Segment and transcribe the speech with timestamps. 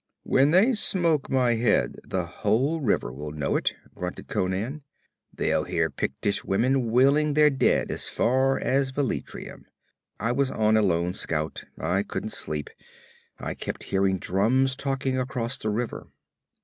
[0.23, 4.81] 'When they smoke my head the whole river will know it,' grunted Conan.
[5.31, 9.65] 'They'll hear Pictish women wailing their dead as far as Velitrium
[10.19, 11.65] I was on a lone scout.
[11.77, 12.71] I couldn't sleep.
[13.37, 16.07] I kept hearing drums talking across the river.'